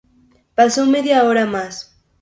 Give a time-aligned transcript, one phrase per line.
[0.55, 1.95] Pasó media hora más.